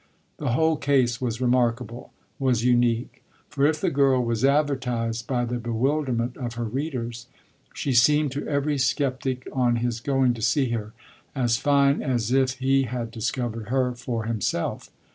The 0.37 0.53
whole 0.53 0.77
case 0.77 1.21
was 1.21 1.39
remarkable, 1.39 2.11
was 2.39 2.65
unique; 2.65 3.21
for 3.49 3.67
if 3.67 3.79
the 3.79 3.91
girl 3.91 4.23
was 4.25 4.43
advertised 4.43 5.27
by 5.27 5.45
the 5.45 5.59
bewilderment 5.59 6.37
of 6.37 6.55
her 6.55 6.63
readers 6.63 7.27
she 7.75 7.93
seemed 7.93 8.31
to 8.31 8.47
every 8.47 8.79
sceptic, 8.79 9.47
on 9.53 9.75
his 9.75 9.99
going 9.99 10.33
to 10.33 10.41
see 10.41 10.69
her, 10.71 10.93
as 11.35 11.57
fine 11.57 12.01
as 12.01 12.31
if 12.31 12.53
he 12.53 12.85
had 12.85 13.11
discovered 13.11 13.67
her 13.69 13.93
for 13.93 14.23
himself. 14.23 14.89